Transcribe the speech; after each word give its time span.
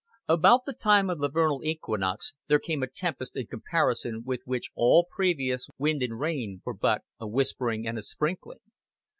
About 0.27 0.65
the 0.65 0.73
time 0.73 1.11
of 1.11 1.19
the 1.19 1.29
vernal 1.29 1.63
equinox 1.63 2.33
there 2.47 2.57
came 2.57 2.81
a 2.81 2.87
tempest 2.89 3.35
in 3.35 3.45
comparison 3.45 4.23
with 4.25 4.41
which 4.45 4.71
all 4.73 5.05
previous 5.07 5.67
wind 5.77 6.01
and 6.01 6.19
rain 6.19 6.63
were 6.65 6.73
but 6.73 7.03
a 7.19 7.27
whispering 7.27 7.87
and 7.87 7.99
a 7.99 8.01
sprinkling. 8.01 8.61